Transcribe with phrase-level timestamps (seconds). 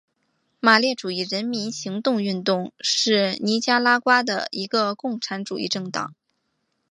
[0.59, 6.15] 马列主义人民行动运动是尼加拉瓜的一个共产主义政党。